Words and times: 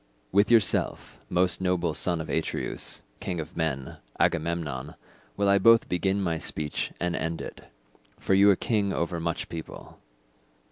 "With 0.31 0.49
yourself, 0.49 1.19
most 1.29 1.61
noble 1.61 1.93
son 1.93 2.21
of 2.21 2.27
Atreus, 2.27 3.03
king 3.19 3.39
of 3.39 3.55
men, 3.55 3.97
Agamemnon, 4.19 4.95
will 5.37 5.47
I 5.47 5.59
both 5.59 5.87
begin 5.87 6.19
my 6.19 6.39
speech 6.39 6.91
and 6.99 7.15
end 7.15 7.39
it, 7.39 7.65
for 8.17 8.33
you 8.33 8.49
are 8.49 8.55
king 8.55 8.93
over 8.93 9.19
much 9.19 9.47
people. 9.47 9.99